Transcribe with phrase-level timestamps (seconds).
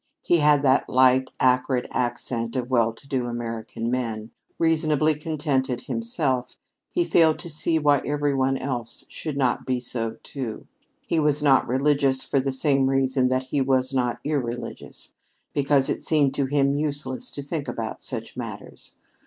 [0.23, 4.31] He had that light, acrid accent of well to do American men.
[4.57, 6.57] Reasonably contented himself,
[6.89, 10.65] he failed to see why every one else should not be so, too.
[11.05, 15.13] He was not religious for the same reason that he was not irreligious
[15.53, 18.95] because it seemed to him useless to think about such matters.